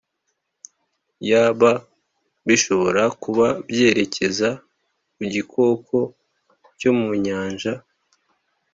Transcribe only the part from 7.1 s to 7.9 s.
nyanja